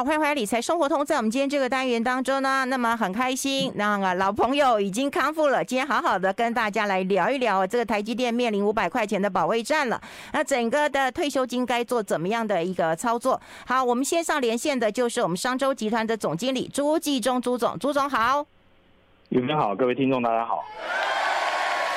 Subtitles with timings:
[0.00, 10.00] 好，欢迎回来理财生活通，在我们今天这个单元当中呢，那么很开心，那个老朋友已经康复了，今天好好的跟大家来聊一聊这个台积电面临五百块钱的保卫战了。
[10.32, 13.38] 那整个的退休金该做怎么样的一个操作？
[13.66, 18.46] 好，我们线上连线的就是我们商周集团的总经理朱继忠朱总，朱总好。
[19.28, 20.64] 你们好，各位听众大家好。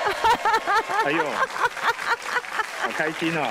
[1.05, 1.23] 哎呦，
[2.81, 3.49] 好开心哦！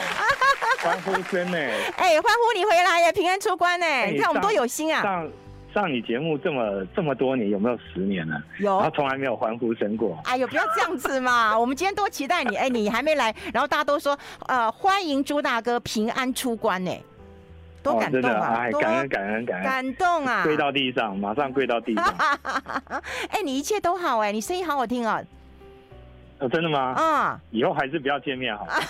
[0.82, 1.56] 欢呼声呢？
[1.96, 3.86] 哎，欢呼你回来呀，平安出关呢！
[4.06, 5.00] 你看我们多有心啊！
[5.00, 5.30] 上
[5.72, 8.43] 上你节目这么这么多年，有没有十年了？
[8.58, 10.18] 有，然后从来没有欢呼声过。
[10.24, 11.57] 哎呦，不要这样子嘛！
[11.58, 16.90] 我们今天多期待你，哎，你还没来，然后大家都说呃，欢迎朱大哥平安出关呢，
[17.80, 18.57] 多感动啊！
[18.58, 20.43] 哎，感恩感恩感恩，感动啊！
[20.43, 22.12] 跪到地上，马上跪到地上。
[23.30, 25.22] 哎，你一切都好哎，你声音好好听啊！
[26.40, 26.80] 哦，真的吗？
[26.96, 28.72] 啊、嗯，以后还是不要见面好了。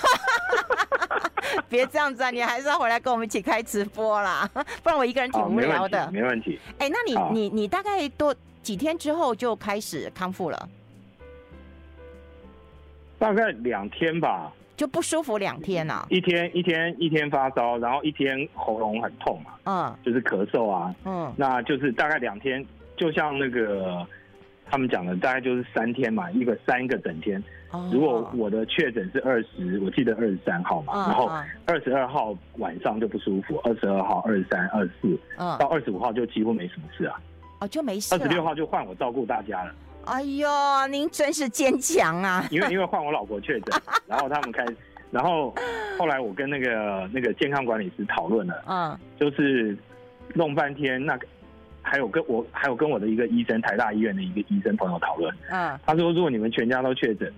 [1.68, 4.48] 别这样子啊，你还是要回来跟我们一起开直播啦，
[4.82, 6.10] 不然我一个人挺无聊的。
[6.10, 6.58] 没问题。
[6.78, 10.68] 哎、欸，那你好你你大概多几天之后就开始康复了？
[13.18, 14.52] 大概两天吧。
[14.76, 16.06] 就不舒服两天啊？
[16.08, 19.52] 一天一天一天发烧，然后一天喉咙很痛嘛。
[19.64, 19.96] 嗯。
[20.04, 20.94] 就是咳嗽啊。
[21.04, 21.32] 嗯。
[21.36, 22.64] 那就是大概两天，
[22.96, 24.06] 就像那个。
[24.70, 27.42] 他们讲的大概就是三天嘛，一个三个整天。
[27.90, 31.30] 如果我的确诊是二十，我记得二十三号嘛，然后
[31.66, 35.18] 二十二号晚上就不舒服，二十二号、二十三、二十四，
[35.58, 37.20] 到二十五号就几乎没什么事啊。
[37.60, 38.14] 哦，就没事。
[38.14, 39.74] 二十六号就换我照顾大家了。
[40.04, 40.48] 哎呦，
[40.90, 42.46] 您真是坚强啊！
[42.50, 44.76] 因为因为换我老婆确诊， 然后他们开始，
[45.10, 45.54] 然后
[45.98, 49.76] 后来我跟那个那个健康管理师讨论了，嗯，就是
[50.34, 51.26] 弄半天那个。
[51.84, 55.34] 还有跟我还有跟我的一个医生，台大医院的一个医生朋友讨论。
[55.50, 57.30] 嗯，他说如果你们全家都确诊，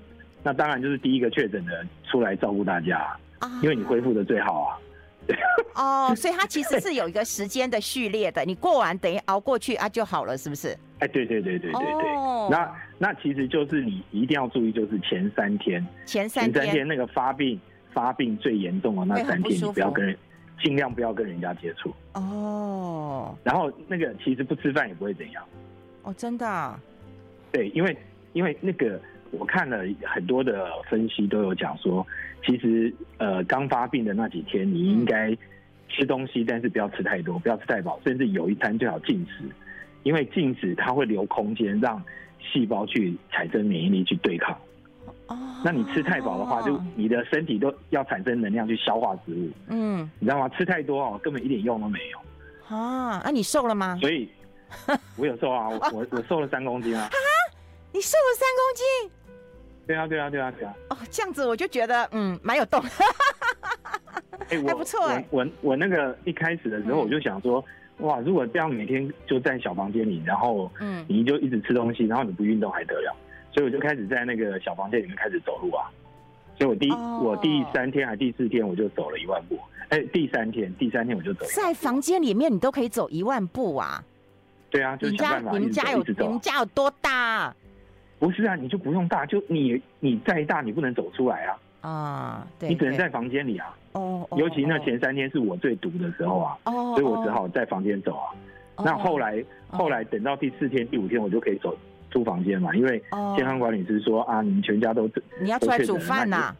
[0.45, 2.99] 那当然就是第一个确诊的人出来照顾大家，
[3.41, 4.79] 啊因为你恢复的最好啊。
[5.75, 10.77] 哦，所以它其实是有一个时间的序列的，你过完等于熬过去啊就好了，是不是？
[11.01, 12.51] 哎，对对对对对对。
[12.51, 17.59] 那那其实就是你一定要注意，就是前三天，前三天那个发病
[17.93, 20.17] 发病最严重的那三天，你不要跟人。
[20.63, 23.39] 尽量不要跟人家接触哦，oh.
[23.43, 25.43] 然后那个其实不吃饭也不会怎样
[26.03, 26.81] 哦，oh, 真的啊？
[27.53, 27.95] 对，因为
[28.35, 28.99] 因为那个
[29.39, 32.07] 我看了很多的分析都有讲说，
[32.45, 35.37] 其实呃刚发病的那几天你应该
[35.89, 39.45] 吃东西，但是不要吃太多，不要吃太饱，甚至有一餐最好禁食，
[40.03, 42.03] 因为禁食它会留空间让
[42.41, 44.57] 细胞去产生免疫力去对抗。
[45.27, 49.51] 哦，那你吃太饱的话，就你的身体都要产生能量去消化食物。
[49.69, 50.49] 嗯，你知道吗？
[50.51, 52.77] 吃太多哦，根本一点用都没有。
[52.77, 53.97] 啊，那你瘦了吗？
[54.01, 54.29] 所以，
[55.17, 57.05] 我有瘦啊，我我我瘦了三公斤啊。
[57.05, 57.17] 啊，
[57.93, 59.11] 你瘦了三公斤？
[59.87, 60.75] 对啊，对啊，对啊，对啊。
[60.91, 62.83] 哦，这样子我就觉得嗯，蛮有动。
[64.51, 65.25] 哎，还不错哎。
[65.31, 67.65] 我我那个一开始的时候我就想说，
[67.99, 73.15] 哇，如果这样每天就在小房间里，然后嗯，你就一直吃东西，然后你不运动还得了？
[73.53, 75.87] 所以我就开始在那个小房间里面开始走路啊，
[76.59, 77.23] 所以我第、oh.
[77.23, 79.59] 我第三天还第四天我就走了一万步，
[79.91, 81.51] 哎，第三天第三天我就走了。
[81.55, 84.03] 在房间里面你都可以走一万步啊？
[84.71, 87.57] 对啊，就想办法你们家你们家有你们家有多大啊？
[88.25, 93.77] 不是啊，你就不用大，就你你再大你不能走出来啊啊，uh, 对，你只能在房间里啊。
[93.93, 98.33] 哦，oh, oh, 尤其那前三天是我最毒的时候啊，哦，oh, oh, 所以我只好在房间走啊。
[98.77, 101.77] Oh, 那后来后来等到第四天第五天我就可以走。
[102.11, 103.03] 出房间嘛，因为
[103.37, 104.31] 健康管理师说、oh.
[104.31, 105.11] 啊，你们全家都
[105.43, 106.55] 你要出来煮饭呐，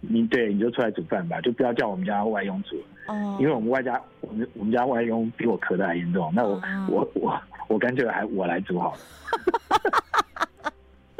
[0.00, 2.76] 你对你就出来煮饭吧，就不要叫我们家外佣煮
[3.06, 3.40] 哦，oh.
[3.40, 6.62] 因为我们外家我们我们家外佣比我咳的还严重，那我、oh.
[6.90, 8.98] 我我我干脆还我来煮好了。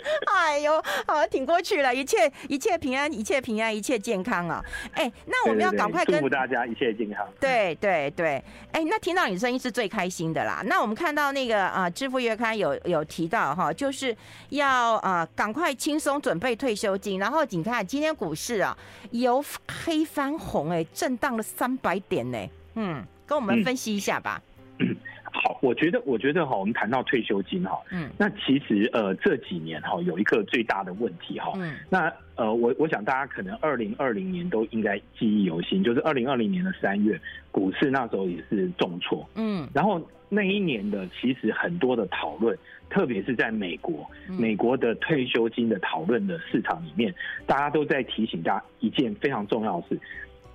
[0.35, 4.65] 哎呦，好，挺过去了，一切一切平安，一切平安，一切健康啊！
[4.95, 7.27] 哎，那我们要赶快跟祝福大家一切健康。
[7.41, 8.43] 对对对，
[8.73, 10.63] 哎，那听到你声音是最开心的啦。
[10.65, 14.17] 那我们看到那个啊，《支付月刊》有有提到哈，就是
[14.51, 17.19] 要啊赶快轻松准备退休金。
[17.19, 18.77] 然后你看今天股市啊，
[19.11, 19.45] 由
[19.85, 22.39] 黑翻红，哎，震荡了三百点呢。
[22.75, 24.41] 嗯，跟我们分析一下吧。
[24.79, 24.97] 嗯
[25.33, 37.21] 好，我觉得，我觉得哈，我们谈到退休金哈，嗯，那其实呃这几年哈有一个最大的问题哈，嗯，那呃我我想大家可能二零二零年都应该记忆犹新，就是二零二零年的三月
[37.51, 42.57] 股市那时候也是重挫，嗯，然后那一年的其实很多的讨论，
[42.91, 47.15] 特别是在美国，美国的退休金的讨论的市场里面，
[47.47, 50.01] 大家都在提醒大家一件非常重要的事。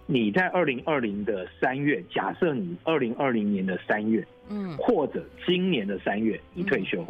[0.05, 7.05] 你在二零二零的三月，假设你二零二零年的三月，嗯，或者今年的三月你退休，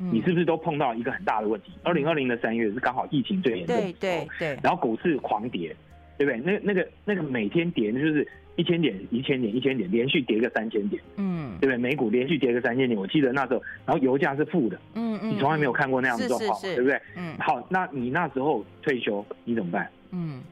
[0.00, 1.72] 嗯，你是不是都碰到一个很大的问题？
[1.82, 3.76] 二零二零的三月是刚好疫情最严重。
[3.76, 5.74] 的时候，对对对，然后股市狂跌，
[6.18, 6.40] 对不对？
[6.40, 8.26] 那那个那个每天跌，就是
[8.56, 11.78] 一千点一千点一千点连续跌个三千点，嗯，对不对？
[11.78, 17.00] 美股连续跌个三千点，我记得那时候，然后油价是负的，嗯嗯，你从来没有看过那样的状况，对不对？
[17.16, 19.88] 嗯，好，那你那时候退休你怎么办？
[20.10, 20.42] 嗯，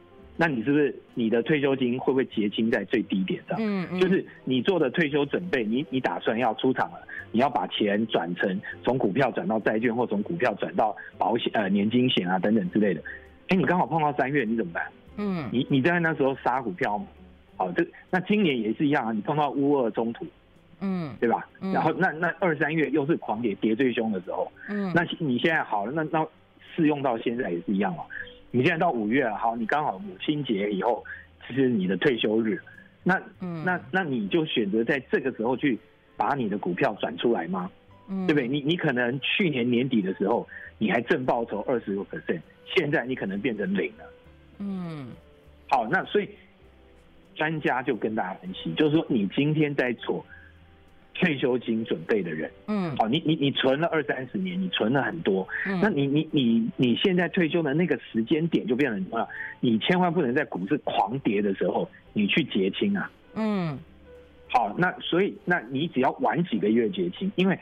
[0.43, 3.59] 那你是不是你的退休金会不会结清在最低点上？
[3.61, 6.99] 嗯嗯，就是你做的退休准备，你你打算要出场了，
[7.31, 13.03] 你要把钱转成从股票转到债券，或从股票转到保险呃年金险啊等等之类的。
[13.49, 14.83] 哎，你刚好碰到三月，你怎么办？
[15.19, 17.07] 嗯，你你在那时候杀股票吗？
[17.59, 20.25] 好，这那今年也是一样啊，你碰到乌二中途，
[20.81, 21.47] 嗯，对吧？
[21.61, 26.27] 嗯、然后那那二三月又是狂跌，跌最凶的时候，嗯，那你现在好了，那那
[26.75, 28.05] 适用到现在也是一样嘛。
[28.51, 31.05] 你现在到五月了，好，你刚好母亲节以后，
[31.47, 32.61] 其实你的退休日，
[33.03, 35.79] 那，嗯、那那你就选择在这个时候去
[36.17, 37.71] 把你的股票转出来吗？
[38.09, 38.49] 嗯，对不对？
[38.49, 40.47] 你你可能去年年底的时候，
[40.79, 42.41] 你还正报酬二十个 percent，
[42.75, 44.05] 现在你可能变成零了。
[44.59, 45.09] 嗯，
[45.69, 46.29] 好，那所以。
[47.37, 50.23] 专家就跟大家分析，就是说，你今天在做
[51.15, 59.29] 退休金准备的人，嗯，好，你你你存了二三十年，你存了很多，嗯，那你你你你现在退休的那个时间点就变得很重要，
[59.61, 63.79] 你千万不能在股市狂跌的时候你去结清啊，嗯，
[64.49, 67.59] 好，那所以那你只要晚几个月结清，因为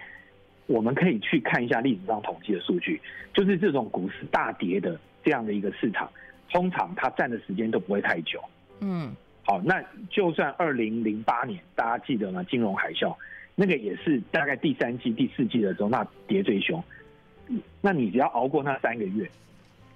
[0.67, 3.01] 我们可以去看一下历史上统计的数据，
[3.35, 6.09] 就是这种股市大跌的这样的一个市场，
[6.53, 8.41] 通常它占的时间都不会太久，
[8.81, 9.13] 嗯。
[9.51, 12.45] 好，那就算二零零八年，大家记得吗？
[12.51, 13.17] 金融海啸，
[13.61, 16.81] 那个也是大概第三季、第四季的时候，那跌最凶。
[17.81, 19.29] 那你只要熬过那三个月，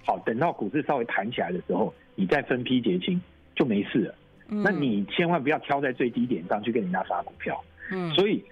[0.05, 3.21] 好，等到股市稍微弹起来的时候，你再分批结清
[3.55, 4.15] 就没事了。
[4.47, 7.63] 那你千万不要挑在最低点上去跟人家杀股票。
[7.89, 8.43] 嗯，所以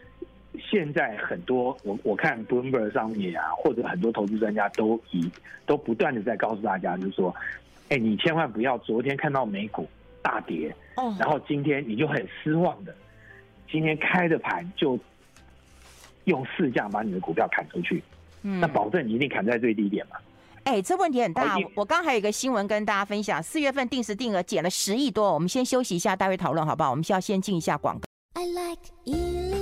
[0.58, 5.30] 现在很多我我看 Bloomberg 上面啊，或者很多投资专家都以
[5.66, 7.36] 都不断的在告诉大家，就是说，
[7.90, 9.86] 哎，你千万不要昨天看到美股。
[10.24, 10.72] 大跌，
[11.18, 12.96] 然后今天你就很失望的，
[13.71, 15.00] 今天开的盘就
[16.25, 18.03] 用市价把你的股票砍出去，
[18.44, 20.18] 嗯，那保证你一定砍在最低点嘛？
[20.63, 21.57] 哎、欸，这问题很大。
[21.73, 26.91] 我刚还有一个新闻跟大家分享，四月份定时定额减了十亿多，我们先休息一下，待会讨论好不好？
[26.91, 28.01] 我们需要先进一下广告。
[28.33, 29.61] I like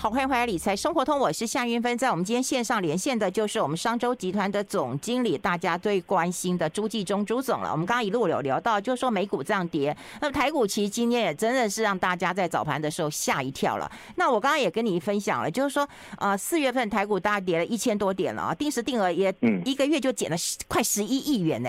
[0.00, 1.98] 好，欢迎回来理财生活通，我是夏云芬。
[1.98, 7.70] 在我们今天线上连线的就是我们商周集团的总经理，大家最关心的朱继忠朱总了。
[7.70, 13.92] 我们刚刚一路有聊到，就是说美股这样跌，那么台股其实今天也真的是让大家在早盘的时候吓一跳了。
[14.14, 15.86] 那我刚刚也跟你分享了，就是说，
[16.16, 19.30] 呃，四月份台股大概跌了一千多点了啊，定时定额也
[19.66, 20.36] 一个月就减了
[20.66, 21.68] 快十一亿元呢。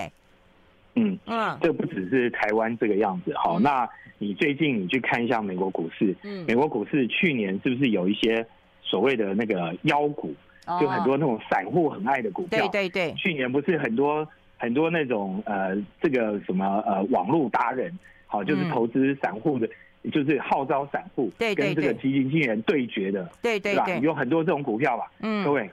[0.96, 3.90] 嗯嗯，这不只是台湾这个样子，好那。
[4.24, 8.46] 你最近你去看一下美国股市，嗯，美国股市去年是不是有一些
[8.84, 10.32] 所谓的那个妖股，
[10.80, 14.28] 就很多那种散户很爱的股票，对对对，去年不是很多
[14.60, 17.92] 很多那种呃这个什么呃网络达人，
[18.28, 19.68] 好，就是投资散户的，
[20.12, 25.68] 就是号召散户跟这个基金经理人对决的，对对对，有很多这种股票吧，嗯，各位，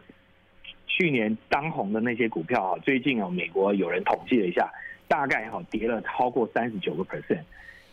[0.86, 4.72] 去年当红的那些股票啊，最近啊美国有人统计了一下，
[5.08, 7.42] 大概哈跌了超过三十九个 percent。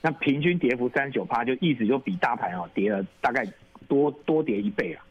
[0.01, 3.44] 那平均跌幅三十九趴，就意思就比大盘哦跌了大概
[3.88, 5.03] 多多跌一倍啊。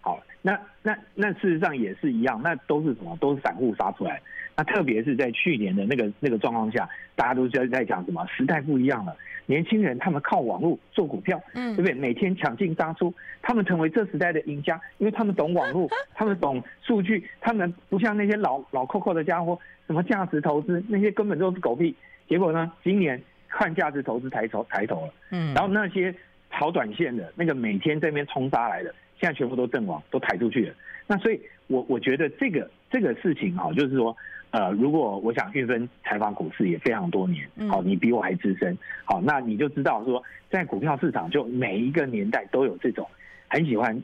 [0.00, 3.16] 好，那那那事实上也是一样，那都是什么？
[3.16, 4.22] 都是散户杀出来。
[4.58, 8.26] 那特别是在去年的那个那个状况下，大家都在在讲什么？
[8.26, 9.16] 时代不一样了，
[9.46, 11.94] 年轻人他们靠网络做股票，嗯，对不对？
[11.94, 21.94] 每天抢进杀出，他们成为这时代的赢家，因为他们懂网络，他们懂数据，他们不像那些老老扣扣的家伙，什么价值投资那些根本都是狗屁。
[22.28, 23.22] 结果呢，今年。
[23.50, 26.14] 看价值投资抬头抬头了，嗯，然后那些
[26.50, 30.74] 炒短线的那个每天这边冲杀来的，现在全部都阵亡，都抬出去了。
[31.06, 34.14] 那所以我，我我觉得这个这个事情哈，就是说，
[34.50, 43.08] 呃，如果我想运分采访股市也非常多年，好，你比我还资深，好，那你就知道说，在股票市场就每一个年代都有这种
[43.48, 44.02] 很喜欢，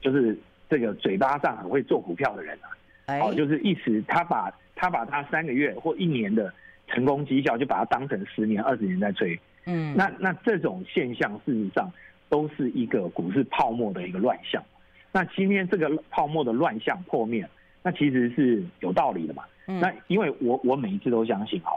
[0.00, 2.58] 就是这个嘴巴上很会做股票的人
[3.06, 6.52] 啊，好，就是一时他把他把他三个月或一年的。
[6.88, 11.90] 成功绩效就把它当成十年、二十年在吹，嗯，那那这种现象事实上
[12.28, 14.62] 都是一个股市泡沫的一个乱象。
[15.10, 17.44] 那今天这个泡沫的乱象破灭，
[17.86, 19.44] 那其实是有道理的嘛。
[19.64, 21.70] 那因为我我每一次都相信哈，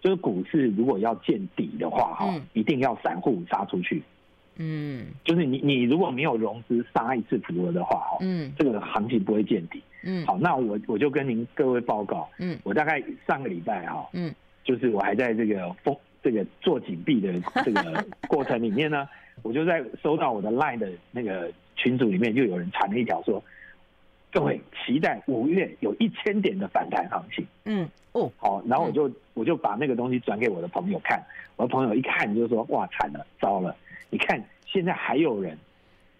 [0.00, 4.00] 就是股市如果要见底的话哈，一定要散户杀出去，
[4.58, 9.82] 嗯，就是你你如果没有融资杀一次足额的话哈，嗯，这个行情不会见底。
[10.04, 14.32] 嗯，好，那我我就跟您各位报告，嗯，我大概上个礼拜哈，嗯，
[14.62, 17.32] 就是我还在这个封这个做紧闭的
[17.64, 19.08] 这个过程里面呢，
[19.42, 23.42] 我就在收到我的 line 的那个群组里面，就有人传了一条说，
[24.32, 27.46] 各位期待五月有一千点的反弹行情。
[27.66, 31.22] 嗯哦，好，然后我就、嗯、我就把那个东西转给我的朋友看，
[31.56, 33.76] 我的朋友一看就说：哇，惨了，糟了！
[34.10, 35.56] 你看现在还有人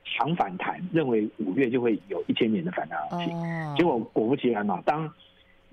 [0.04, 3.36] 抢反弹，认为五月就会有一千点的反弹行情。
[3.36, 5.10] 哦、结果果不其然嘛，当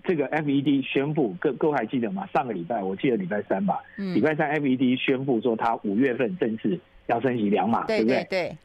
[0.04, 2.28] 这个 FED 宣布，各各位还记得吗？
[2.34, 8.26] 上个礼拜我记得礼拜三吧，嗯、礼拜三 FED 宣布说他五月份正式要升息两码，对不对？
[8.30, 8.58] 对。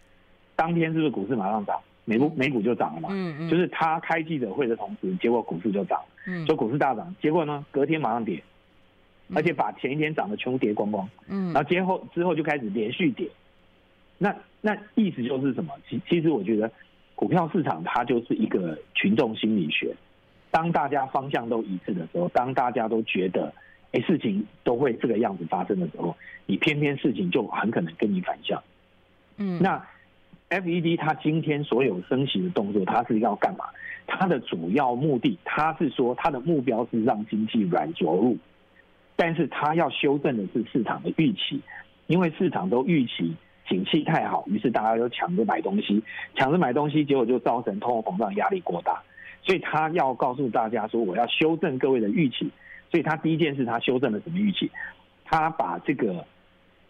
[0.56, 1.76] 当天是不是股市马上涨？
[2.06, 8.42] 美股美股就涨了嘛，嗯嗯，就是他开记者会的同时，结果股市就涨，嗯，就股市大涨，结果呢，隔天马上跌，
[9.34, 13.26] 而且把前一天涨的全部跌光光，嗯，然后之后之后就开始连续跌，
[14.18, 15.72] 那那意思就是什么？
[15.88, 16.70] 其其实我觉得
[17.14, 19.96] 股票市场它就是一个群众心理学，
[20.50, 23.50] 当大家方向都一致的时候，当大家都觉得
[23.92, 28.62] 哎事情都会这个样子发生的时候，你偏偏事情就很可能跟你反向，
[29.38, 29.82] 嗯，那。
[30.60, 33.64] FED 它今天所有升息的动作，它是要干嘛？
[34.06, 38.36] 它的主要目的，它是说它的目标是让经济软着陆，
[39.16, 41.60] 但是它要修正的是市场的预期，
[42.06, 43.34] 因为市场都预期
[43.68, 46.02] 景气太好，于是大家都抢着买东西，
[46.36, 49.02] 抢着买东西，结果就造成通货膨胀压力过大，
[49.42, 52.50] 所以他要告诉大家说，我要修正各位的预期，
[52.90, 54.70] 所以他第一件事，他修正了什么预期？
[55.24, 56.24] 他把这个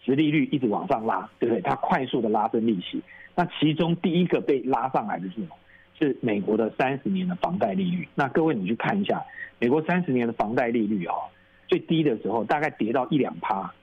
[0.03, 1.61] 殖利率一直往上拉，对不对？
[1.61, 3.01] 他快速的拉升利息。
[3.35, 5.47] 那其中第一个被拉上来的是什么？
[5.99, 8.07] 是美国的三十年的房贷利率。
[8.15, 9.23] 那各位你去看一下，
[9.59, 11.13] 美国三十年的房贷利率哦，
[11.67, 13.73] 最低的时候大概跌到一两趴，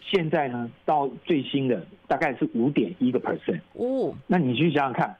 [0.00, 3.60] 现在呢到最新的大概是五点一个 percent。
[3.72, 5.16] 哦，那你去想想看，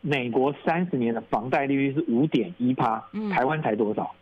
[0.00, 4.14] 美国三十年的房贷利率是五点一趴，台湾才多少？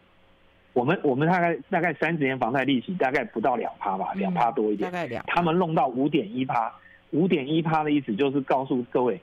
[0.73, 4.91] 我们我们大概大概三十年房贷利息大概不到两趴吧，两趴多一点。
[4.91, 5.25] 大概两。
[5.29, 6.73] 他们弄到五点一趴。
[7.15, 9.21] 五点一趴的意思就是告诉各位，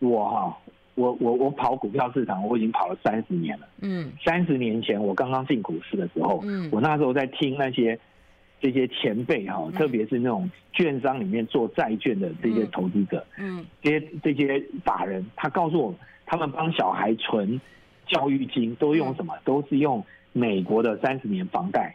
[0.00, 0.58] 我哈，
[0.96, 3.68] 我我我跑股票市场，我已经跑了三十年了。
[3.82, 7.96] 嗯，三十年前我刚刚进股市的时候，嗯，我那时候在听那些
[8.60, 15.94] 这些前辈哈，特别是那种券商里面做债券的这些投资者，嗯，这些这些法人，他告诉我，
[16.26, 17.60] 他们帮小孩存
[18.08, 19.32] 教育金都用什么？
[19.44, 21.94] 都是用美国的三十年房贷，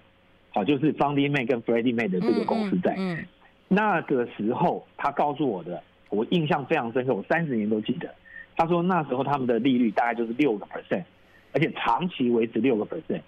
[0.52, 2.96] 好，就是 Fannie Mae 跟 Freddie Mae 的这个公司债。
[2.98, 3.26] 嗯。
[3.72, 8.14] 那个时候，他告诉我的，我印象非常深刻，我三十年都记得。
[8.58, 11.04] 他说那时候他们的利率大概就是六个 percent，
[11.54, 13.22] 而且长期维持六个 percent。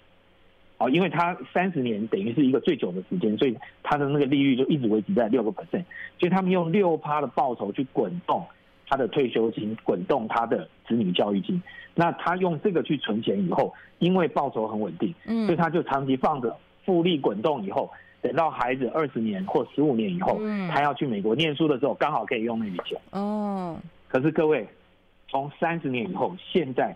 [0.78, 5.84] 哦，因为他三十年等于是一个最久的时间，所以他的那个利率就一直维持在六个 percent。
[6.18, 8.44] 所以他们用六趴的报酬去滚动
[8.88, 11.62] 他的退休金，滚动他的子女教育金。
[11.94, 15.14] 那他用这个去存钱以后，因为报酬很稳定，
[15.46, 17.88] 所以他就长期放着复利滚动以后。
[18.22, 22.96] 等到孩子二十年或十五年以后，他要去美国念书的时候，刚好可以用那笔钱。
[23.10, 23.76] 哦。
[24.06, 24.66] 可是各位，
[25.28, 26.94] 从三十年以后，现在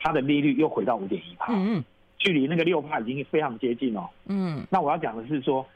[0.00, 1.84] 他的利率又回到五点一趴，嗯，
[2.18, 4.08] 距离那个六帕已经非常接近了。
[4.26, 4.66] 嗯。
[4.70, 5.66] 那我要讲的是说，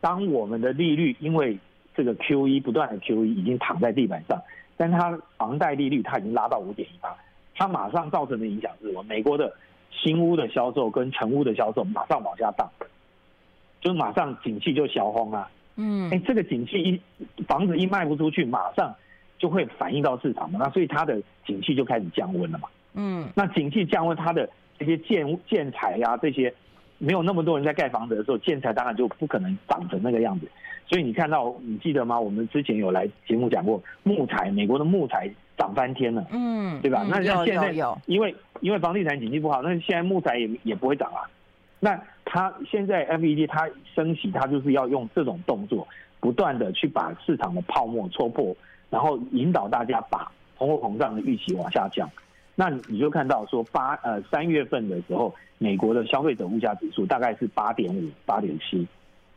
[0.00, 1.58] 当我们的利率因为
[1.94, 4.40] 这个 QE 不断的 QE 已经躺在地板上，
[4.78, 7.14] 但它房贷利率它已经拉到五点一趴，
[7.54, 9.52] 它马上造成的影响是我美国的
[9.90, 12.66] 新屋的销售跟成屋的销售马上往下荡。
[13.80, 18.94] 就马上景气就小轰啊，嗯，哎、欸，这个景气一房子一卖不出去，马上
[19.38, 24.46] 就会反映到市场嘛，那所以它的景气就开始降温了嘛，嗯，那景气降温，它的
[24.78, 26.52] 这些建建材呀，这些
[26.98, 30.46] 没有那么多人在盖房子的时候，建材当然就不可能涨成那个样子，
[30.86, 32.20] 所以你看到你记得吗？
[32.20, 37.02] 我们之前有来节目讲过，木材，美国的木材涨翻天了，嗯，对吧？
[37.04, 37.72] 嗯、那像现在
[38.04, 41.24] 因为因为房地产景气不好，那现在木材也也不会涨啊，
[41.78, 41.98] 那。
[42.32, 45.86] 他现在 FED 它升息，它就是要用这种动作，
[46.20, 48.56] 不断的去把市场的泡沫戳破，
[48.88, 52.08] 然后引导大家把通货膨胀的预期往下降。
[52.54, 58.86] 那你就看到说八呃三月份的时候，美国的消费者物价指数大概是八点五、八点七。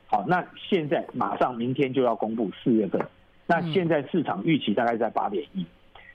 [0.06, 3.04] 好，那现在马上明天就要公布四月份，
[3.48, 5.66] 那现在市场预期大概在八点一。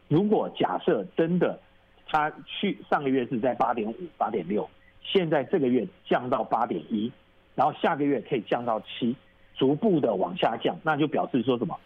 [0.07, 1.59] 如果假设真的，
[2.07, 4.69] 它去上个月是在八点五、八点六。
[5.03, 7.11] 现在这个月降到八点一，
[7.55, 9.17] 然后下个月可以降到七，
[9.57, 11.79] 逐步的往下降，那就表示说什么？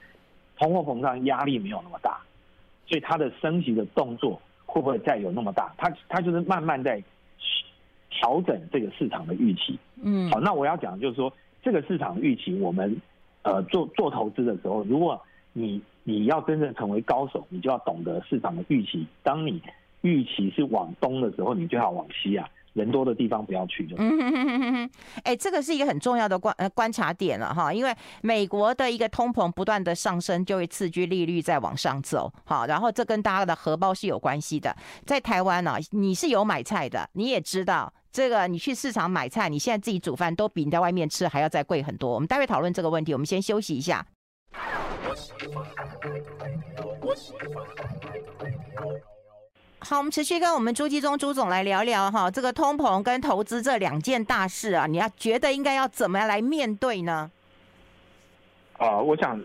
[0.59, 2.21] 通货膨胀压力没有那么大，
[2.87, 5.73] 所以它的升息的动作会不会再有那么大？
[5.77, 7.03] 它它就是慢慢在
[8.11, 9.79] 调整这个市场的预期。
[10.03, 13.01] 嗯，好，那我要讲的就是说，这个市场预期，我们
[13.43, 15.21] 呃做做投资的时候，如果
[15.53, 19.07] 你你要真正成为高手，你就要懂得市场的预期。
[19.23, 19.61] 当你
[20.03, 22.49] 预期是往东的时候，你就要往西啊。
[22.73, 23.95] 人多的地方不要去就。
[23.99, 24.91] 嗯哼哼哼哼，
[25.25, 34.75] 哎，这个是一个很重要的观呃观察点了哈，因为美国的一个通膨不断的上升，就会刺激利率再往上走，好，然后这跟大家的荷包是有关系的。
[35.05, 42.13] 在台湾呢，你是有买菜的，你也知道这个，你去市场买菜，你现在自己煮饭都比你在外面吃还要再贵很多。
[42.13, 44.07] 我们待会讨论这个问题，我们先休息一下。
[49.85, 57.29] 好，我们持续跟我们朱继忠朱总来聊聊哈，这个通膨跟投资这两件大事啊，你要觉得应该要怎么样来面对呢？
[58.79, 59.41] 啊、呃，我想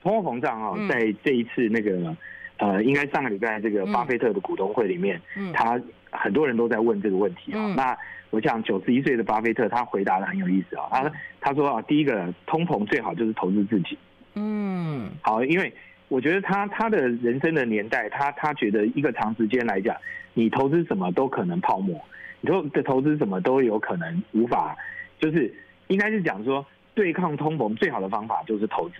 [0.00, 2.16] 通货膨胀啊，在这一次那个、嗯、
[2.58, 5.80] 呃，应该上个礼拜这个巴菲特的股东会里面，嗯，他
[6.12, 7.58] 很多人都在问这个问题啊。
[7.58, 7.98] 嗯、那
[8.30, 13.98] 我想九十一岁的巴菲特他回答的很有意思啊，他他说啊，第一个通膨最好就是投资自己。
[14.34, 15.74] 嗯，好，因为。
[16.08, 19.96] 我觉得他他的人生的年代，他他觉得一个长时间来讲，
[20.34, 22.00] 你投资什么都可能泡沫，
[22.40, 24.76] 你说的投资什么都有可能无法，
[25.18, 25.52] 就是
[25.88, 28.96] 应该是讲说对抗通膨最好的方法就是投资，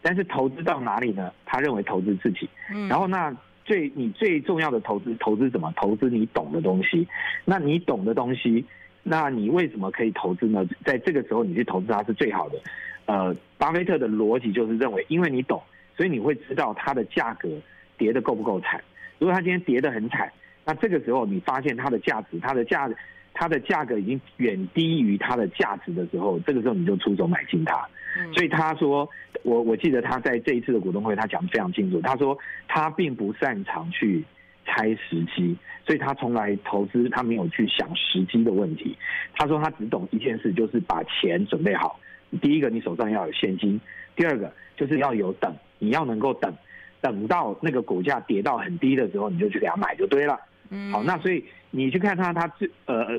[0.00, 1.30] 但是投资到哪里呢？
[1.44, 2.48] 他认为投资自己，
[2.88, 5.72] 然后那最你最重要的投资投资什么？
[5.76, 7.06] 投资你懂的东西，
[7.44, 8.64] 那你懂的东西，
[9.02, 10.66] 那你为什么可以投资呢？
[10.84, 12.58] 在这个时候你去投资它是最好的。
[13.06, 15.62] 呃，巴菲特的逻辑就是认为，因为你懂。
[16.00, 17.46] 所以你会知道它的价格
[17.98, 18.82] 跌得够不够惨。
[19.18, 20.32] 如果它今天跌得很惨，
[20.64, 22.90] 那这个时候你发现它的价值，它的价，
[23.34, 27.86] 它的价格已经远低于它的价值的时候，这个时候你就出手买进它。
[28.34, 29.06] 所以他说，
[29.42, 32.00] 我我记得他在这一次的股东会，他讲得非常清楚。
[32.00, 34.24] 他说他并不擅长去
[34.66, 38.96] 猜时机，所以他从来投资他没有去想时机的问题。
[39.34, 41.98] 他说他只懂一件事，就是把钱准备好。
[42.40, 43.78] 第一个，你手上要有现金；
[44.14, 45.52] 第二个，就是要有等。
[45.82, 46.54] 你要能够等，
[47.00, 50.38] 等到那个股价跌到很低的时候，你就去给他买就对了。
[50.68, 53.18] 嗯，好，那所以你去看他，他这呃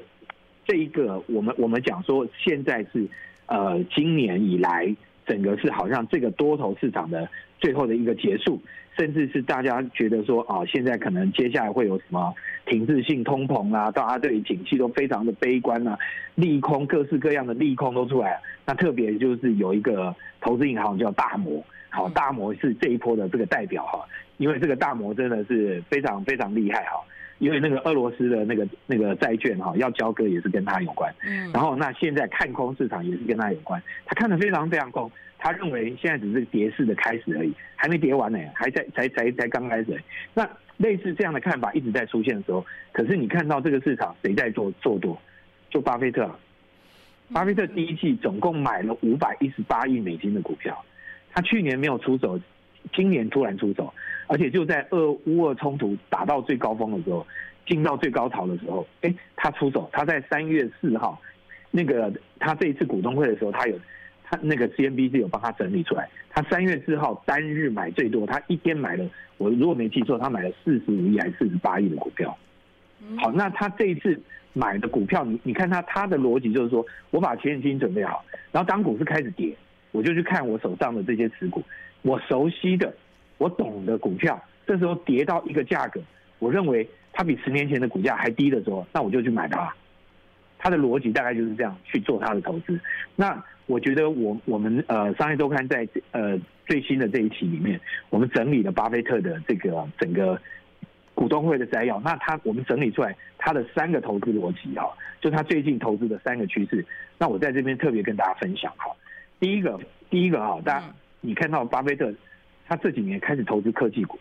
[0.65, 3.07] 这一个，我们我们讲说现在是
[3.47, 4.95] 呃今年以来
[5.25, 7.27] 整个是好像这个多头市场的
[7.61, 8.59] 最后的一个结束，
[8.97, 12.33] 甚至是大家觉得说啊，现在可能接下来会有什么
[12.65, 15.97] 停滞性通膨啊，大家对于景气都非常的悲观啊，
[16.35, 18.41] 利空各式各样的利空都出来了。
[18.65, 21.63] 那特别就是有一个投资银行叫大摩。
[21.93, 23.99] 好，大摩是这一波的这个代表哈，
[24.37, 26.97] 因为这个大摩真的是非常非常厉害哈，
[27.39, 39.99] 因为那个俄罗斯的那个那个债券哈要交割也是跟他有关，嗯，然后那现在看空市场也是跟他有关，他看得非常非常空，他认为现在只是跌势的开始而已，还没跌完呢，还在才才才刚开始。
[40.35, 45.19] 那类似这样的看法一直在出现的时候，可是你看到这个市场谁在做做多？
[45.71, 46.29] 就巴菲特，
[47.33, 50.79] 巴菲特第一季总共买了五百一十八亿美金的股票。
[51.33, 52.39] 他去年没有出手，
[52.93, 53.91] 今年突然出手，
[54.27, 57.25] 而且就在俄乌俄冲突打到最高峰的时候，
[57.65, 59.89] 进到最高潮的时候，哎，他出手。
[59.93, 61.19] 他在三月四号，
[61.71, 63.79] 那个他这一次股东会的时候，他有
[64.31, 66.07] 他那个 CNBC 有帮他整理出来。
[66.29, 69.05] 他三月四号单日买最多，他一天买了，
[69.37, 72.35] 我如果没记错，他买了四十五亿还是四十八亿的股票。
[73.17, 74.17] 好，那他这一次
[74.53, 79.53] 买的股票，你你看他他的逻辑就是说，我把钱已经准备好，然后当股市开始跌。
[79.91, 81.61] 我就去看我手上的这些持股，
[82.03, 82.95] 我熟悉的、
[83.37, 85.99] 我懂的股票，这时候跌到一个价格，
[86.39, 89.73] 我认为它比十年前的股价还低的时候，那我就去买它。
[90.63, 92.79] 他的逻辑大概就是这样去做他的投资。
[93.15, 97.79] 那我觉得我我们呃商业周刊在呃最新的这一期里面，
[98.09, 100.37] 我们整理了巴菲特的这个整个
[101.15, 101.97] 股东会的摘要。
[102.01, 106.85] 那他我们整理出来他的三个投资逻辑哈，就他最近投资的三个趋势。
[107.17, 108.93] 那我在这边特别跟大家分享哈。
[109.39, 109.79] 第一个，
[110.09, 112.13] 第一个哈，大家你看到巴菲特，
[112.67, 114.19] 他这几年开始投资科技股，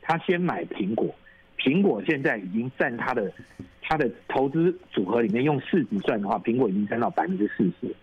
[0.00, 1.14] 他先买苹果，
[1.58, 3.30] 苹果现在已经占他的
[3.82, 7.94] 他的投资组合里面，用市值算的话，苹果已经占到百分之四十。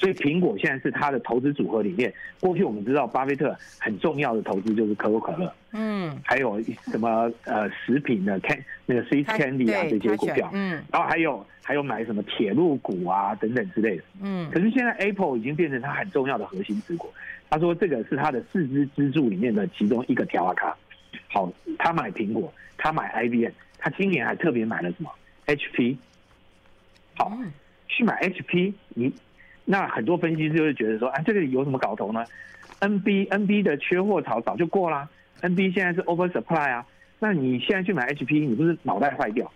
[0.00, 2.10] 所以苹果现在是他的投资组合里面，
[2.40, 6.58] 过去我们知道巴菲特很重要的投资就是可口可乐，嗯，还有
[6.90, 17.12] 什么呃食品的 can 那个 See's Candy 啊这些股票，嗯，然后还有还有买什么铁路股啊等等之类的，嗯，可是现在 Apple 已经变成他很重要的核心持股，
[17.50, 20.74] 他说这个是他的四支支柱里面的其中一个条啊卡。
[21.28, 25.10] 好，他买苹果，他买 IBM，他今年还特别买了什么
[25.46, 25.98] ？HP，
[27.18, 27.30] 好，
[27.86, 29.12] 去买 HP 你。
[29.70, 32.24] 那很多分析师就会觉得说，哎，这个有什么搞头呢
[32.80, 35.08] ？NB NB 的缺货潮早就过啦
[35.42, 36.84] ，NB 现在是 oversupply 啊。
[37.20, 39.48] 那你现在去买 HP，你不是脑袋坏掉？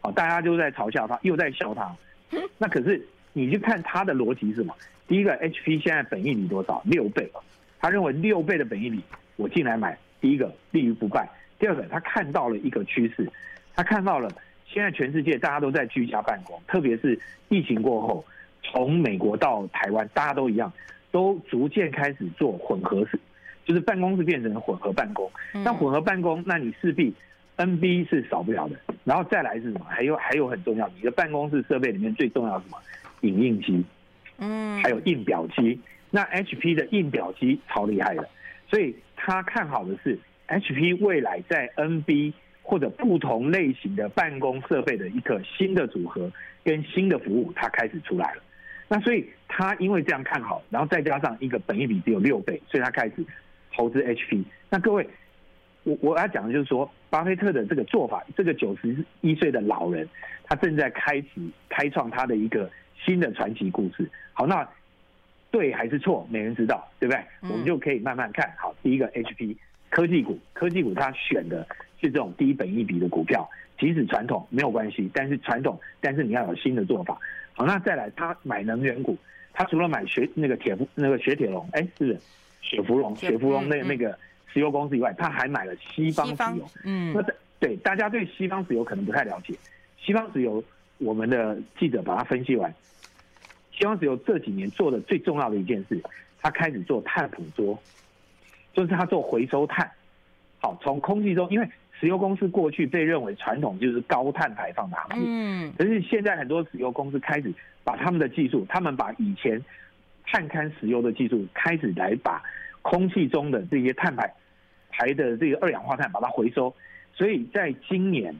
[0.00, 1.94] 好，大家就在嘲笑他，又在笑他。
[2.56, 4.74] 那可是你去看他的逻辑是什么？
[5.06, 6.80] 第一个，HP 现在本益比多少？
[6.86, 7.30] 六倍。
[7.78, 9.02] 他认为六倍的本益比，
[9.36, 11.28] 我进来买，第一个立于不败。
[11.58, 13.30] 第二个，他看到了一个趋势，
[13.74, 14.30] 他看到了
[14.64, 18.24] 现在全世界大家都在居家办公，特别是疫情过后，
[18.62, 20.72] 从美国到台湾，大家都一样，
[21.10, 23.18] 都逐渐开始做混合式，
[23.64, 25.30] 就是办公室变成混合办公。
[25.52, 27.14] 那混合办公，那你势必
[27.56, 28.76] NB 是少不了的。
[29.04, 29.86] 然后再来是什么？
[29.88, 32.78] 还有还有很重要，你的办公室设备里面最重要是什么？
[33.22, 33.84] 影印机，
[34.38, 35.80] 嗯，还有印表机。
[36.10, 38.28] 那 HP 的印表机超厉害的，
[38.70, 40.18] 所以他看好的是
[40.48, 46.30] HP 未来在 NB 或者不同类型的办公设备的一个新的组合
[46.64, 48.42] 跟新的服务，它开始出来了。
[48.88, 53.14] 那所以他因为这样看好，然后再加上一个本益比只有六倍，所以他开始
[53.72, 54.42] 投资 HP。
[54.70, 55.08] 那各位，
[55.84, 60.08] 我我要讲的就是说，巴菲特的这个做法，这个九十一岁的老人，
[60.44, 61.28] 他正在开始
[61.68, 62.70] 开创他的一个
[63.04, 64.10] 新的传奇故事。
[64.32, 64.68] 好，那。
[65.50, 67.24] 对还是错，没人知道，对不对？
[67.50, 68.52] 我们就可以慢慢看。
[68.58, 69.56] 好，第一个 HP
[69.88, 71.66] 科技股，科技股他选的
[72.02, 73.48] 是这种低本益比的股票，
[73.78, 77.18] 即使传统没有关系，但是传统，但是你要有新的做法。
[77.58, 79.18] 好，那再来，他买能源股，
[79.52, 82.16] 他除了买雪那个铁那个雪铁龙，哎，是
[82.60, 84.16] 雪佛龙，雪佛龙那那个
[84.46, 86.64] 石油公司以外，他还买了西方石油。
[86.84, 89.52] 嗯，那对大家对西方石油可能不太了解，
[90.00, 90.62] 西方石油
[90.98, 92.72] 我们的记者把它分析完。
[93.72, 96.00] 西方石油这几年做的最重要的一件事，
[96.40, 97.76] 他开始做碳捕捉，
[98.72, 99.90] 就是他做回收碳。
[100.60, 101.68] 好，从空气中，因为
[102.00, 107.52] 石油公司过去被认为传统就是高碳排放的行业，嗯，可是现在很多石油公司开始
[107.84, 109.62] 把他们的技术，他们把以前
[110.24, 112.42] 碳勘石油的技术，开始来把
[112.82, 114.32] 空气中的这些碳排
[114.90, 116.74] 排的这个二氧化碳把它回收。
[117.12, 118.34] 所以在今年，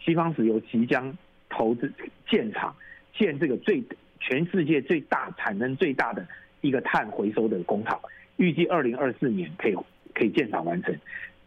[0.00, 1.16] 西方石油即将
[1.48, 1.92] 投资
[2.28, 2.74] 建厂，
[3.16, 3.82] 建这个最。
[4.26, 6.26] 全世界最大产能最大的
[6.62, 8.00] 一个碳回收的工厂，
[8.38, 9.76] 预计二零二四年可以
[10.14, 10.96] 可以建厂完成。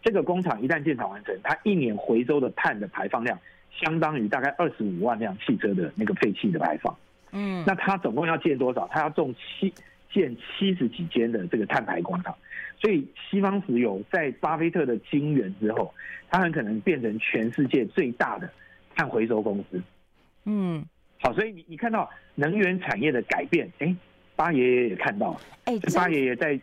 [0.07, 3.37] 这个工厂一旦建厂完成，它一年回收的碳的排放量，
[3.77, 6.95] 相当于大概二十五万辆汽车的那个废气的排放。
[7.31, 8.87] 嗯，那它总共要建多少？
[8.89, 9.73] 它要种七
[10.09, 12.33] 建七十几间的这个碳排工厂。
[12.81, 15.93] 所以西方石油在巴菲特的金援之后，
[16.29, 18.49] 它很可能变成全世界最大的
[18.95, 19.81] 碳回收公司。
[20.45, 20.85] 嗯。
[21.19, 23.93] 好，所以你你看到能源产业的改变，哎，
[24.37, 26.57] 巴爷爷也看到了，哎，巴爷爷在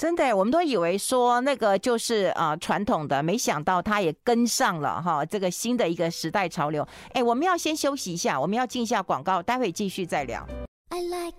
[0.00, 6.88] 真的，我们都以为说那个就是啊传统的，没想到他也跟上了哈，这个新的一个时代潮流。
[7.12, 10.42] 哎，我们要先休息一下，我们要进一下广告，待会继续再聊。
[10.88, 11.36] I like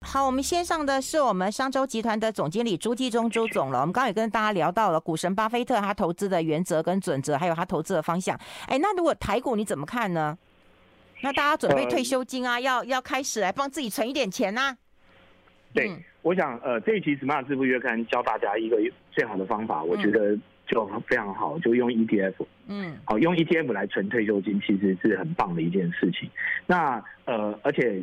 [0.00, 3.80] 好，我们先上的是我们商周集团的总经理朱继忠朱总了。
[3.80, 8.38] 我们刚刚也跟大家聊到了股神巴菲特他投资的原则跟准则，还有他投资的方向。
[8.68, 10.38] 哎，那如果台股你怎么看呢？
[11.22, 14.76] 那大家准备退休金啊，呃、要要开始来帮自己存一点钱呢、啊？
[15.74, 18.76] 对，嗯、我想呃，这一期《Smart 致富月刊》教大家一个
[19.10, 22.34] 最好的方法，我觉得就非常好，就用 ETF。
[22.66, 26.28] 嗯，好，用 ETF 来存退休金，其实是很棒的一件事情。
[26.66, 28.02] 那呃，而且。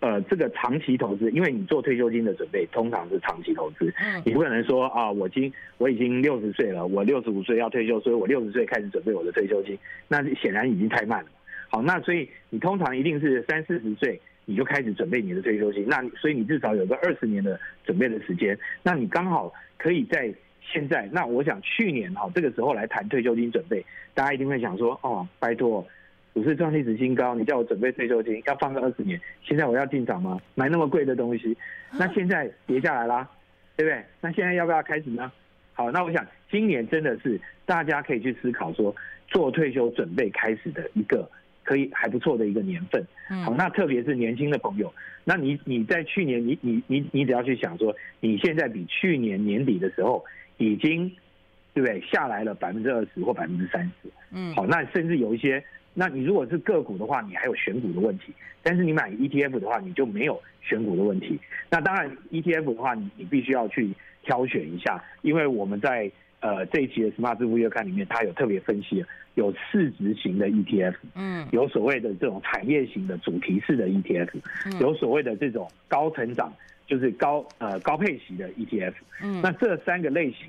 [0.00, 11.30] 呃，这个长期投资，因为你做退休金的准备通常是长期投资，嗯你不可能说啊，我今我已经六十岁了，我六十五岁要退休，所以我六十岁开始准备我的退休金，那显然已经太慢了。
[11.74, 21.08] 好，那所以你通常一定是三四十岁你就开始准备你的退休金，那所以你至少有个二十年的准备的时间，那你刚好可以在现在。
[21.10, 23.84] 那我想去年哈这个时候来谈退休金准备，
[24.14, 25.84] 大家一定会想说，哦，拜托。
[26.32, 30.40] 股市创历史新高，你叫我准备退休金要放个二十年，现在我要进场吗？
[30.54, 31.56] 买那么贵的东西，
[31.98, 33.28] 那现在跌下来啦，
[33.76, 34.00] 对不对？
[34.20, 35.32] 那现在要不要开始呢？
[35.72, 38.94] 好，那我想今年真的是大家可以去思考说，
[39.26, 41.28] 做退休准备开始的一个
[41.64, 43.04] 可以还不错的一个年份。
[43.44, 44.92] 好，那特别是年轻的朋友，
[45.24, 50.24] 那你你在去年你你你你只要去想说，你现在比去年年底的时候
[50.58, 51.10] 已经
[51.72, 54.08] 对不对下来了百分之二十或百分之三十？
[54.30, 55.64] 嗯，好，那甚至有一些。
[55.96, 58.32] 那你如果是个股的话，你还有选股的问题；
[58.64, 61.38] 但是你买 ETF 的话，你就没有选股的问题。
[61.70, 63.88] 那当然，ETF 的话，你你必须要去
[64.24, 66.10] 挑选一下，因为我们在
[66.44, 69.02] 呃这一期的 Smart 支付月刊里面，它有特别分析，
[69.34, 74.28] 有市值型的 ETF，嗯，有所谓的这种产业型的主题式的 ETF，
[74.78, 76.52] 有所谓的这种高成长，
[76.86, 80.46] 就是高呃高配息的 ETF，嗯，那这三个类型。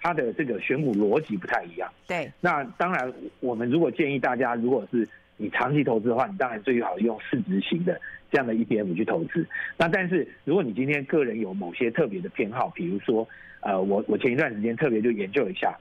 [0.00, 1.90] 它的这个选股逻辑不太一样。
[2.06, 5.04] 对，那当然，我们如果建议大家，如果是
[5.38, 7.98] 你长期投资的话，你当然最好用市值型的
[8.30, 9.46] 这样的 ETF 去投资。
[9.78, 13.26] 那但是，如果你今天个人有某些特别的偏好，比如说，
[13.60, 15.74] 呃，我我前一段时间特别就研究一下，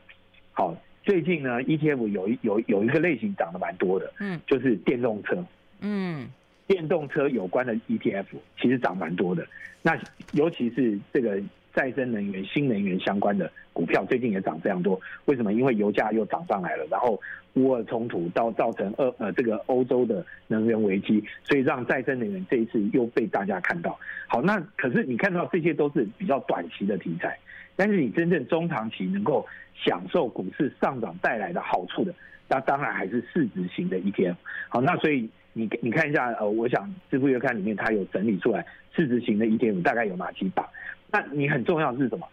[0.54, 5.43] 好，最近呢 ETF 有一有有一个类型涨得蛮多的，嗯，就是电动车，
[5.82, 6.30] 嗯，
[6.67, 8.26] 电动车有关的 ETF
[8.62, 9.46] 其实涨蛮多的。
[9.82, 10.00] 那
[10.32, 11.41] 尤其是这个。
[11.78, 15.00] 再生能源、新能源相关的股票最近也涨非常多。
[15.26, 15.54] 为什么？
[15.54, 17.22] 因为油价又涨上来了，然后
[17.54, 23.96] 乌俄冲突到造成俄呃这个欧洲的能源危机，所以让再生能源这一次又被大家看到。
[24.28, 27.38] 好，那可是你看到这些都是比较短期的题材，
[27.76, 32.12] 但是你真正中长期能够享受股市上涨带来的好处的，
[32.50, 34.36] 那当然还是市值型的 ETF。
[34.70, 35.30] 好，那所以。
[35.54, 38.63] 你你看一下，呃，我想支付月刊里面它有整理出来
[38.96, 40.63] 市值型的 ETF 大概有哪几档？
[41.12, 42.28] 那你很重要的是什么？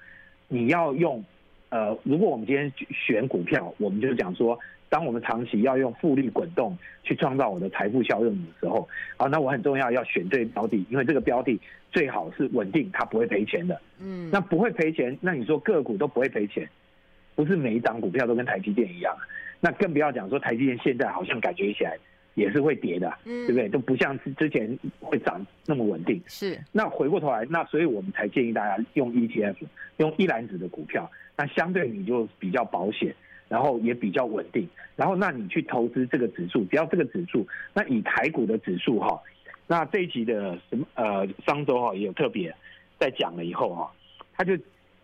[0.49, 1.25] 你要用，
[1.71, 4.59] 呃，如果我们今天选股票，我们就讲说，
[4.89, 11.59] 当我们长期要用复利滚动去创造我的财富效用的时候，啊，那我很重要要选对标的，因为这个标的
[11.91, 13.81] 最好是稳定，它不会赔钱的。
[14.01, 16.69] 嗯，那不会赔钱，那你说个股都不会赔钱，
[17.35, 19.17] 不是每一档股票都跟台积电一样，
[19.61, 21.97] 那更不要讲说台积电现在好像感觉起来。
[22.35, 23.69] 也是会跌的，嗯，对不对？
[23.69, 26.21] 都不像之前会涨那么稳定。
[26.27, 26.61] 是。
[26.73, 29.55] 那回过头来，那所以我们才建议大家用 ETF，
[29.99, 33.15] 用一篮子的股票，那相对你就比较保险，
[33.49, 34.69] 然后也比较稳定。
[34.97, 39.21] 然后那你去投资这个指数，只要这个指数，那以台股的指数哈，
[39.69, 42.53] 那这一集的什么呃商周哈也有特别
[42.99, 43.93] 在讲了以后哈，
[44.37, 44.59] 他就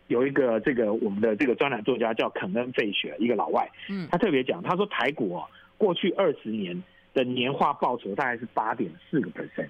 [0.08, 5.46] 有一个这个我们的这个专栏作家叫肯恩费雪，一个老外，嗯，他特别讲，他说台股哦
[5.78, 6.82] 过去二十年。
[7.24, 9.68] 的年化报酬大概是八点四个 percent，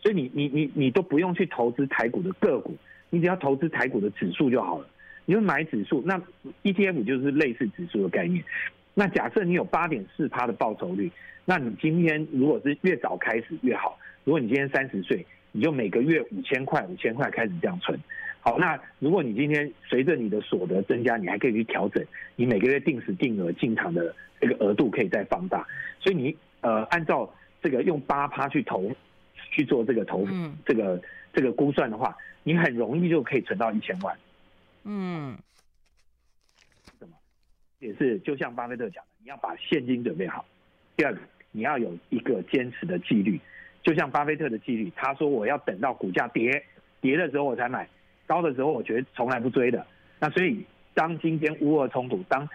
[0.00, 2.76] 所以你你你你都不用去投资台股的个股，
[3.10, 4.86] 你只要投资台股的指数就好了。
[5.24, 6.18] 你就买指数，那
[6.62, 8.42] ETF 就是类似指数的概念。
[8.94, 11.10] 那假设你有八点四趴的报酬率，
[11.44, 13.98] 那你今天如果是越早开始越好。
[14.24, 17.98] 如果你今天三十岁，你就每个月五千块五千块开始这样存。
[18.40, 22.02] 好，那如果你今天随着你的所得增加，你还可以去调整
[22.36, 25.66] 你每个月定时定额进场的这个额度可以再放大。
[26.00, 26.36] 所以你。
[26.60, 28.90] 呃，按照这个用八趴去投，
[29.50, 31.00] 去做这个投，嗯、这个
[31.32, 34.16] 这个估算的话，你很容易就可以存到一千万。
[34.84, 35.36] 嗯，
[36.98, 37.14] 什么？
[37.78, 40.44] 也是就像巴菲特讲的，你要把现金准备好。
[40.96, 41.20] 第二个，
[41.52, 43.40] 你要有一个坚持的纪律，
[43.82, 46.64] 就像巴菲特的纪律，他说我要等到股价跌
[47.00, 47.88] 跌的时候我才买，
[48.26, 49.86] 高的时候我觉得从来不追的。
[50.18, 52.48] 那所以，当今天乌俄冲突，当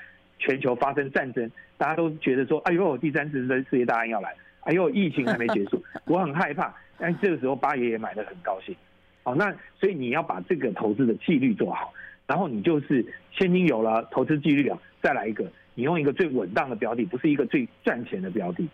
[0.44, 4.36] 全球发生战争，大家都觉得说：“哎呦，第三次世界大战要来！
[4.66, 8.76] 哎呦，疫情还没结束， 我很害怕。”但这个时候，八爷也买的很高兴。
[9.24, 11.94] 好，那所以你要把这个投资的纪律做好，
[12.28, 18.68] 然后你就是现金有了，投资纪律啊，再来一个，你用一个最稳当的标的，不是一个最赚钱的标的。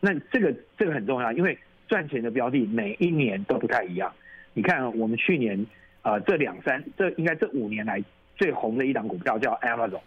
[0.00, 1.56] 那这个这个很重要，因为
[1.86, 4.12] 赚钱的标的每一年都不太一样。
[4.54, 5.58] 你看，我们去年
[6.02, 8.02] 啊、呃，这两三，这应该这五年来
[8.36, 10.00] 最红的一档股票叫 Amazon。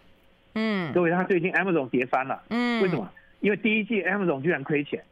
[0.56, 2.42] 嗯，各位，他最近 Amazon 跌翻了。
[2.50, 3.10] 嗯，为什么？
[3.42, 5.04] 因为第一季 Amazon 居然亏钱。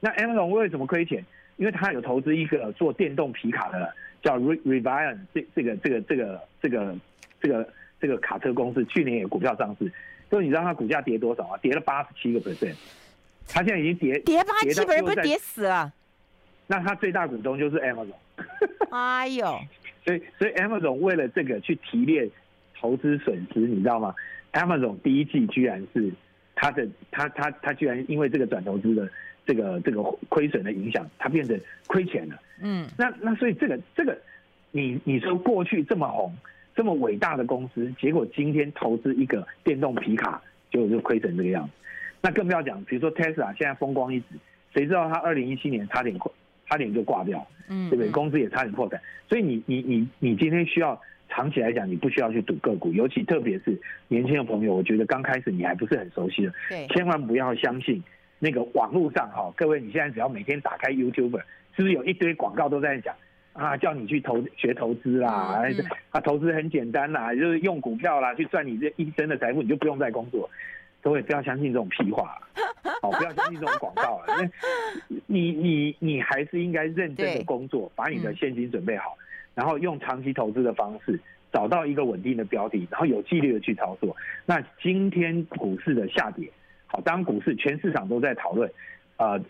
[0.00, 1.24] 那 Amazon 为什么亏钱？
[1.56, 6.96] 因为他有投资一个做电动皮卡的，叫 Rivian 这这个这个这个这个
[7.40, 7.68] 这个
[8.00, 9.90] 这个卡车公司，去年也股票上市。
[10.28, 11.58] 所以你知道它股价跌多少啊？
[11.62, 12.74] 跌了八十七个 percent。
[13.46, 15.92] 它现在已经跌跌八十七 percent，不是跌死了？
[16.66, 18.14] 那它最大股东就是 Amazon。
[18.90, 19.58] 哎呦！
[20.04, 22.28] 所以所以 Amazon 为了这个去提炼
[22.84, 24.14] 投资损失，你知道吗
[24.52, 26.12] ？Amazon 第一季居然是
[26.54, 29.08] 它的，它它它居然因为这个转投资的
[29.46, 32.38] 这个这个亏损的影响，它变成亏钱了。
[32.60, 34.14] 嗯，那那所以这个这个，
[34.70, 36.36] 你你说过去这么红、
[36.76, 41.72] 这么伟大的公司，结果今天投资一个电动皮卡结果就亏成这个样子，
[42.20, 44.26] 那更不要讲，比如说 Tesla 现在风光一时，
[44.74, 46.14] 谁知道它二零一七年差点
[46.68, 48.10] 差点就挂掉，嗯，对不对？
[48.10, 51.00] 公司也差点破产，所以你你你你今天需要。
[51.34, 58.00] 长期来讲，你不需要去赌个股，尤其特别是年轻的朋友，我觉得刚开始你还不是很熟悉的，对，千万不要相信
[58.38, 61.40] 那个网络上哈，各位你现在只要每天打开 YouTube，
[61.74, 63.12] 是不是有一堆广告都在讲
[63.52, 65.60] 啊，叫你去投学投资啦，
[66.10, 70.48] 啊，投资很简单啦，就是用股票啦去赚你这一生的财富，你就不用再工作。
[71.02, 72.40] 各位不要相信这种屁话，
[73.02, 74.38] 好，不要相信这种广告啊，
[75.26, 79.16] 你你你还是应该认真的工作，把你的现金准备好。
[79.54, 81.18] 然后用长期投资的方式
[81.52, 84.16] 找到一个稳定的标的，然后有纪律的去操作。
[84.44, 86.48] 那今天股市的下跌，
[86.86, 88.70] 好，当股市全市场都在讨论，
[89.16, 89.40] 呃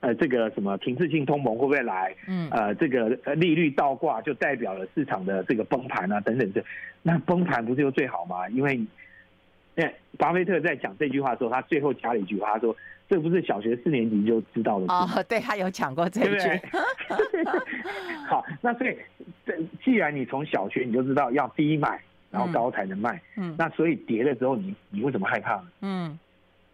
[0.00, 2.14] 呃，这个什么停滞性通膨会不会来？
[2.26, 6.64] 嗯，呃，这个利率倒挂就代表了市场的这个崩盘啊，等等这，
[7.02, 8.48] 那崩盘不是就最好吗？
[8.48, 8.80] 因为，
[9.74, 12.74] 那巴菲特在讲这句话的时候，他最后加了一句话，他说。
[13.08, 16.48] 这不是小学四年级就知道的哦，对，他有讲过这句。
[18.26, 18.96] 好，那所以，
[19.44, 25.68] 这既然你从小学你就知道要低买，然后高才能卖，嗯，那所以跌的时候你你为什么害怕呢？
[25.82, 26.18] 嗯，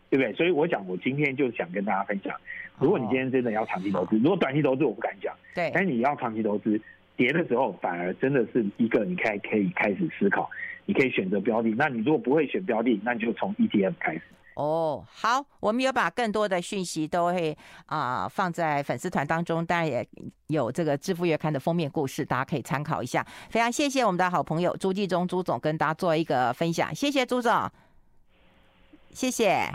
[0.08, 0.32] 对不对？
[0.34, 2.34] 所以我讲，我今天就想跟大家分享，
[2.78, 6.80] 如果你今天真的要长期投资，如果短期投资我不敢讲，对，但是你要长期投资，
[7.16, 10.48] 跌的时候，反而真的是一个你可以可以开始思考，
[10.86, 11.70] 你可以选择标的。
[11.76, 14.22] 那你如果不会选标的，那你就从 ETF 开始。
[14.54, 20.06] 哦，好，我们有把更多的讯息都会啊、放在粉丝团当中，当然也
[20.48, 23.26] 有这个致富月刊的封面故事，大家可以参考一下。
[23.48, 27.70] 非常谢谢我们的好朋友朱继忠朱总跟大家做一个分享，谢谢朱总，
[29.14, 29.72] 谢谢，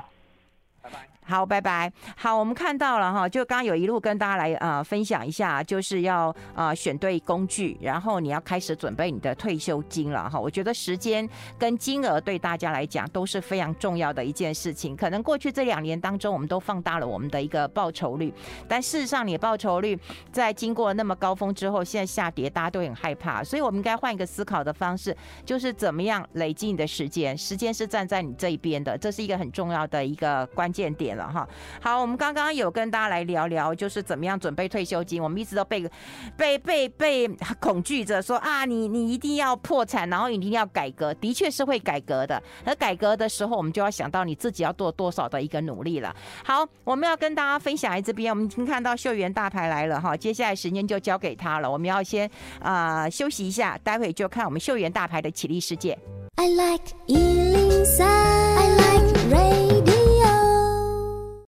[0.81, 1.14] 拜拜。
[1.27, 1.91] 好，拜拜。
[2.15, 10.39] 好，我们看到了哈，就刚刚有一路跟大家来啊、呃、分享一下，就是要啊、呃、选对工具，然后你要开始准备你的退休金了哈。
[10.39, 14.95] 我觉得时间跟金额对大家来讲都是非常重要的一件事情。
[14.95, 18.31] 可能过去这两年当中，我们都放大了我们的一个报酬率，
[18.67, 19.99] 但事实上，你报酬率
[20.31, 23.43] 在经过那么高峰之后，现在下跌，大家都很害怕。
[23.43, 31.14] 所以，我们应该换一个思考的方式，就是怎么样累积你的时间，时间是站在你这一边的，这是一个很重要的一个关键点。
[31.15, 31.47] 了哈，
[31.81, 35.21] 好，我们刚刚有跟大家来聊聊，就是怎么样准备退休金。
[35.21, 35.89] 我们一直都被
[36.37, 37.27] 被被被
[37.59, 42.41] 恐惧着说啊，你你一定要破产，然后一定要改革，的确是会改革的。
[42.63, 46.15] 而改革的时候，我们就要想到你自己要做多少的一个努力了。
[46.43, 51.71] 好，我们要跟大家分享在这边，我们已经看到秀媛大牌来了哈，接下来时间就交给他了。
[51.71, 55.97] 我们要先啊、休息一下，待会就看我们秀媛大牌的起立世界。
[56.37, 60.04] I like 103, I like